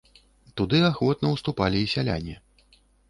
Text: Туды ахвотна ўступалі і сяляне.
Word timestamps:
Туды 0.61 0.79
ахвотна 0.87 1.33
ўступалі 1.35 1.77
і 1.85 1.91
сяляне. 1.93 2.35